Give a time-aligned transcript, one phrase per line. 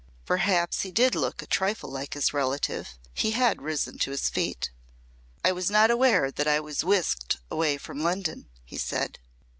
[0.25, 2.97] Perhaps he did look a trifle like his relative.
[3.13, 4.71] He had risen to his feet.
[5.45, 9.19] "I was not aware that I was whisked away from London," he said.